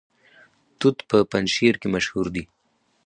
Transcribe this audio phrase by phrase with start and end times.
[0.79, 2.43] توت په پنجشیر کې مشهور دي